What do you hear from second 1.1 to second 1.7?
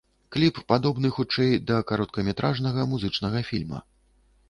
хутчэй